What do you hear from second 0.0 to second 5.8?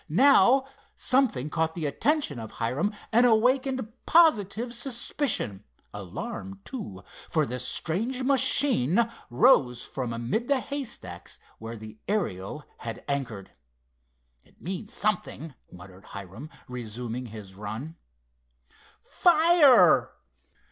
Now something caught the attention of Hiram and awakened positive suspicion;